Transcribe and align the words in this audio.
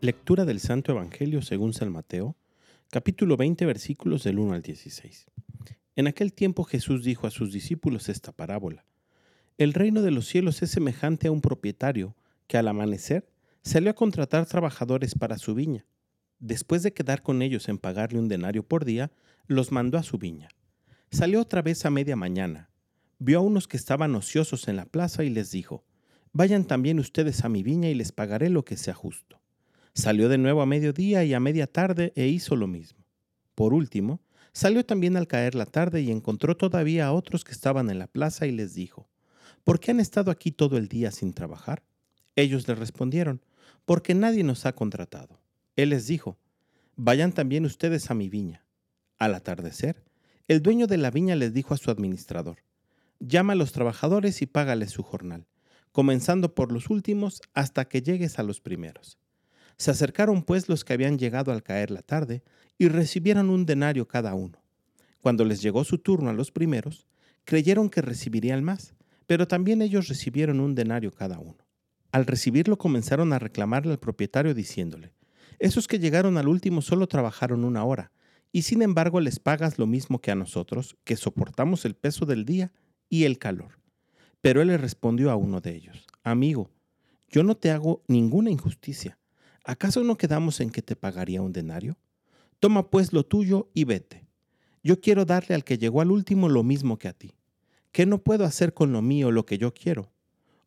Lectura 0.00 0.44
del 0.44 0.60
Santo 0.60 0.92
Evangelio 0.92 1.42
según 1.42 1.74
San 1.74 1.90
Mateo, 1.90 2.36
capítulo 2.88 3.36
20, 3.36 3.66
versículos 3.66 4.22
del 4.22 4.38
1 4.38 4.54
al 4.54 4.62
16. 4.62 5.26
En 5.96 6.06
aquel 6.06 6.32
tiempo 6.32 6.62
Jesús 6.62 7.02
dijo 7.02 7.26
a 7.26 7.32
sus 7.32 7.52
discípulos 7.52 8.08
esta 8.08 8.30
parábola. 8.30 8.84
El 9.56 9.74
reino 9.74 10.00
de 10.00 10.12
los 10.12 10.28
cielos 10.28 10.62
es 10.62 10.70
semejante 10.70 11.26
a 11.26 11.32
un 11.32 11.40
propietario 11.40 12.14
que 12.46 12.56
al 12.56 12.68
amanecer 12.68 13.28
salió 13.62 13.90
a 13.90 13.94
contratar 13.94 14.46
trabajadores 14.46 15.16
para 15.16 15.36
su 15.36 15.56
viña. 15.56 15.84
Después 16.38 16.84
de 16.84 16.92
quedar 16.92 17.22
con 17.22 17.42
ellos 17.42 17.68
en 17.68 17.78
pagarle 17.78 18.20
un 18.20 18.28
denario 18.28 18.62
por 18.62 18.84
día, 18.84 19.10
los 19.48 19.72
mandó 19.72 19.98
a 19.98 20.04
su 20.04 20.16
viña. 20.16 20.48
Salió 21.10 21.40
otra 21.40 21.60
vez 21.60 21.84
a 21.84 21.90
media 21.90 22.14
mañana. 22.14 22.70
Vio 23.18 23.40
a 23.40 23.42
unos 23.42 23.66
que 23.66 23.76
estaban 23.76 24.14
ociosos 24.14 24.68
en 24.68 24.76
la 24.76 24.86
plaza 24.86 25.24
y 25.24 25.30
les 25.30 25.50
dijo, 25.50 25.82
Vayan 26.32 26.66
también 26.66 27.00
ustedes 27.00 27.44
a 27.44 27.48
mi 27.48 27.64
viña 27.64 27.88
y 27.88 27.94
les 27.94 28.12
pagaré 28.12 28.48
lo 28.48 28.64
que 28.64 28.76
sea 28.76 28.94
justo. 28.94 29.40
Salió 29.98 30.28
de 30.28 30.38
nuevo 30.38 30.62
a 30.62 30.66
mediodía 30.66 31.24
y 31.24 31.34
a 31.34 31.40
media 31.40 31.66
tarde 31.66 32.12
e 32.14 32.28
hizo 32.28 32.54
lo 32.54 32.68
mismo. 32.68 33.04
Por 33.56 33.74
último, 33.74 34.20
salió 34.52 34.86
también 34.86 35.16
al 35.16 35.26
caer 35.26 35.56
la 35.56 35.66
tarde 35.66 36.02
y 36.02 36.12
encontró 36.12 36.56
todavía 36.56 37.08
a 37.08 37.12
otros 37.12 37.42
que 37.42 37.50
estaban 37.50 37.90
en 37.90 37.98
la 37.98 38.06
plaza 38.06 38.46
y 38.46 38.52
les 38.52 38.74
dijo, 38.74 39.08
¿por 39.64 39.80
qué 39.80 39.90
han 39.90 39.98
estado 39.98 40.30
aquí 40.30 40.52
todo 40.52 40.76
el 40.76 40.86
día 40.86 41.10
sin 41.10 41.32
trabajar? 41.32 41.82
Ellos 42.36 42.68
le 42.68 42.76
respondieron, 42.76 43.42
porque 43.86 44.14
nadie 44.14 44.44
nos 44.44 44.66
ha 44.66 44.72
contratado. 44.72 45.40
Él 45.74 45.88
les 45.88 46.06
dijo, 46.06 46.38
vayan 46.94 47.32
también 47.32 47.64
ustedes 47.64 48.08
a 48.12 48.14
mi 48.14 48.28
viña. 48.28 48.64
Al 49.18 49.34
atardecer, 49.34 50.04
el 50.46 50.62
dueño 50.62 50.86
de 50.86 50.98
la 50.98 51.10
viña 51.10 51.34
les 51.34 51.52
dijo 51.52 51.74
a 51.74 51.76
su 51.76 51.90
administrador, 51.90 52.58
llama 53.18 53.54
a 53.54 53.56
los 53.56 53.72
trabajadores 53.72 54.42
y 54.42 54.46
págales 54.46 54.92
su 54.92 55.02
jornal, 55.02 55.48
comenzando 55.90 56.54
por 56.54 56.70
los 56.70 56.88
últimos 56.88 57.42
hasta 57.52 57.88
que 57.88 58.00
llegues 58.00 58.38
a 58.38 58.44
los 58.44 58.60
primeros. 58.60 59.18
Se 59.78 59.92
acercaron 59.92 60.42
pues 60.42 60.68
los 60.68 60.84
que 60.84 60.92
habían 60.92 61.18
llegado 61.18 61.52
al 61.52 61.62
caer 61.62 61.90
la 61.90 62.02
tarde 62.02 62.42
y 62.76 62.88
recibieron 62.88 63.48
un 63.48 63.64
denario 63.64 64.08
cada 64.08 64.34
uno. 64.34 64.58
Cuando 65.20 65.44
les 65.44 65.62
llegó 65.62 65.84
su 65.84 65.98
turno 65.98 66.30
a 66.30 66.32
los 66.32 66.50
primeros, 66.50 67.06
creyeron 67.44 67.88
que 67.88 68.02
recibirían 68.02 68.64
más, 68.64 68.94
pero 69.26 69.46
también 69.46 69.80
ellos 69.80 70.08
recibieron 70.08 70.60
un 70.60 70.74
denario 70.74 71.12
cada 71.12 71.38
uno. 71.38 71.64
Al 72.10 72.26
recibirlo 72.26 72.76
comenzaron 72.76 73.32
a 73.32 73.38
reclamarle 73.38 73.92
al 73.92 73.98
propietario 73.98 74.54
diciéndole, 74.54 75.12
esos 75.58 75.86
que 75.86 75.98
llegaron 75.98 76.38
al 76.38 76.48
último 76.48 76.82
solo 76.82 77.06
trabajaron 77.06 77.64
una 77.64 77.84
hora, 77.84 78.12
y 78.52 78.62
sin 78.62 78.82
embargo 78.82 79.20
les 79.20 79.38
pagas 79.38 79.78
lo 79.78 79.86
mismo 79.86 80.20
que 80.20 80.30
a 80.30 80.34
nosotros, 80.34 80.96
que 81.04 81.16
soportamos 81.16 81.84
el 81.84 81.94
peso 81.94 82.26
del 82.26 82.44
día 82.44 82.72
y 83.08 83.24
el 83.24 83.38
calor. 83.38 83.78
Pero 84.40 84.62
él 84.62 84.68
le 84.68 84.78
respondió 84.78 85.30
a 85.30 85.36
uno 85.36 85.60
de 85.60 85.74
ellos, 85.74 86.06
amigo, 86.22 86.70
yo 87.28 87.42
no 87.42 87.56
te 87.56 87.70
hago 87.70 88.02
ninguna 88.08 88.50
injusticia. 88.50 89.18
¿Acaso 89.68 90.02
no 90.02 90.16
quedamos 90.16 90.60
en 90.60 90.70
que 90.70 90.80
te 90.80 90.96
pagaría 90.96 91.42
un 91.42 91.52
denario? 91.52 91.98
Toma 92.58 92.90
pues 92.90 93.12
lo 93.12 93.24
tuyo 93.24 93.68
y 93.74 93.84
vete. 93.84 94.26
Yo 94.82 95.00
quiero 95.00 95.26
darle 95.26 95.54
al 95.54 95.62
que 95.62 95.76
llegó 95.76 96.00
al 96.00 96.10
último 96.10 96.48
lo 96.48 96.62
mismo 96.62 96.98
que 96.98 97.08
a 97.08 97.12
ti. 97.12 97.34
¿Qué 97.92 98.06
no 98.06 98.18
puedo 98.18 98.44
hacer 98.44 98.72
con 98.72 98.92
lo 98.92 99.02
mío 99.02 99.30
lo 99.30 99.44
que 99.44 99.58
yo 99.58 99.74
quiero? 99.74 100.10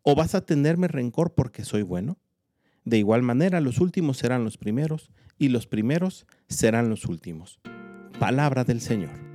¿O 0.04 0.16
vas 0.16 0.36
a 0.36 0.46
tenerme 0.46 0.88
rencor 0.88 1.34
porque 1.34 1.66
soy 1.66 1.82
bueno? 1.82 2.20
De 2.86 3.00
igual 3.00 3.24
manera 3.24 3.60
los 3.60 3.80
últimos 3.80 4.18
serán 4.18 4.44
los 4.44 4.58
primeros 4.58 5.10
y 5.38 5.50
los 5.50 5.66
primeros 5.66 6.28
serán 6.48 6.90
los 6.90 7.06
últimos. 7.06 7.60
Palabra 8.20 8.64
del 8.64 8.82
Señor. 8.82 9.31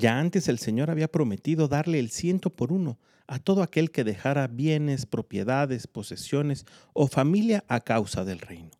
Ya 0.00 0.18
antes 0.18 0.48
el 0.48 0.58
Señor 0.58 0.90
había 0.90 1.12
prometido 1.12 1.68
darle 1.68 1.98
el 1.98 2.08
ciento 2.08 2.48
por 2.48 2.72
uno 2.72 2.98
a 3.26 3.38
todo 3.38 3.62
aquel 3.62 3.90
que 3.90 4.02
dejara 4.02 4.46
bienes, 4.46 5.04
propiedades, 5.04 5.86
posesiones 5.86 6.64
o 6.94 7.06
familia 7.06 7.64
a 7.68 7.80
causa 7.80 8.24
del 8.24 8.38
reino. 8.38 8.70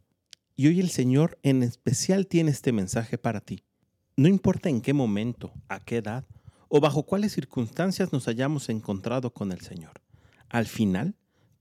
Y 0.57 0.69
hoy 0.69 0.81
el 0.81 0.89
Señor 0.89 1.39
en 1.43 1.63
especial 1.63 2.27
tiene 2.27 2.51
este 2.53 2.73
mensaje 2.73 3.19
para 3.19 3.43
ti. 3.43 3.65
No 4.17 4.29
importa 4.29 4.71
en 4.71 4.81
qué 4.81 4.95
momento, 4.95 5.53
a 5.69 5.81
qué 5.81 5.99
edad 5.99 6.25
o 6.69 6.81
bajo 6.81 7.03
cuáles 7.03 7.33
circunstancias 7.33 8.15
nos 8.15 8.27
hayamos 8.27 8.71
encontrado 8.71 9.35
con 9.35 9.53
el 9.53 9.61
Señor. 9.61 10.01
Al 10.49 10.65
final, 10.65 11.17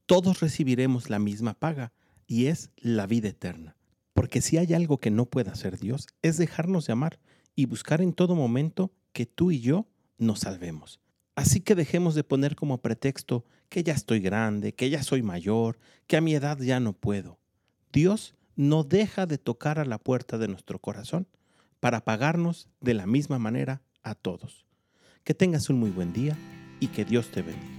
todos 0.06 0.40
recibiremos 0.40 1.10
la 1.10 1.20
misma 1.20 1.54
paga 1.54 1.92
y 2.28 2.46
es 2.46 2.72
la 2.78 3.08
vida 3.08 3.28
eterna. 3.28 3.76
Porque 4.14 4.40
si 4.40 4.58
hay 4.58 4.74
algo 4.74 5.00
que 5.00 5.12
no 5.12 5.26
puede 5.26 5.52
hacer 5.52 5.80
Dios, 5.80 6.08
es 6.22 6.38
dejarnos 6.38 6.88
de 6.88 6.94
amar 6.94 7.20
y 7.58 7.66
buscar 7.66 8.00
en 8.00 8.14
todo 8.14 8.36
momento 8.36 8.94
que 9.12 9.26
tú 9.26 9.52
y 9.52 9.60
yo 9.60 9.88
nos 10.18 10.42
salvemos. 10.42 11.00
Así 11.36 11.62
que 11.62 11.76
dejemos 11.76 12.16
de 12.16 12.24
poner 12.24 12.56
como 12.56 12.82
pretexto 12.82 13.46
que 13.70 13.84
ya 13.84 13.94
estoy 13.94 14.20
grande, 14.20 14.74
que 14.74 14.90
ya 14.90 15.04
soy 15.04 15.22
mayor, 15.22 15.80
que 16.08 16.18
a 16.18 16.22
mi 16.22 16.34
edad 16.34 16.60
ya 16.60 16.80
no 16.80 16.94
puedo. 16.94 17.40
Dios 17.94 18.36
no 18.56 18.84
deja 18.84 19.26
de 19.26 19.38
tocar 19.38 19.80
a 19.80 19.86
la 19.86 20.00
puerta 20.00 20.38
de 20.38 20.50
nuestro 20.50 20.80
corazón 20.80 21.28
para 21.80 22.04
pagarnos 22.04 22.68
de 22.82 22.94
la 22.94 23.06
misma 23.06 23.40
manera 23.40 23.82
a 24.04 24.16
todos. 24.16 24.66
Que 25.24 25.34
tengas 25.34 25.70
un 25.70 25.80
muy 25.80 25.92
buen 25.92 26.12
día 26.12 26.38
y 26.80 26.88
que 26.88 27.06
Dios 27.06 27.32
te 27.32 27.42
bendiga. 27.42 27.79